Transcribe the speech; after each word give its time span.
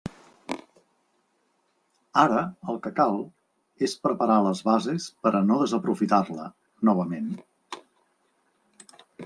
Ara, 2.21 2.39
el 2.73 2.79
que 2.85 2.93
cal, 3.01 3.19
és 3.89 3.95
preparar 4.07 4.39
les 4.47 4.63
bases 4.71 5.07
per 5.27 5.35
a 5.41 5.45
no 5.53 5.61
desaprofitar-la, 5.67 6.51
novament. 6.93 7.31